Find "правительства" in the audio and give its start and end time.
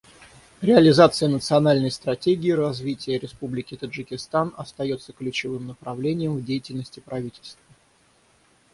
7.01-7.61